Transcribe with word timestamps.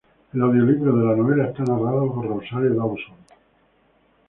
El 0.33 0.41
audiolibro 0.41 0.97
de 0.97 1.05
la 1.05 1.15
novela 1.15 1.43
está 1.45 1.61
narrado 1.61 2.11
por 2.11 2.25
Rosario 2.27 2.73
Dawson. 2.73 3.17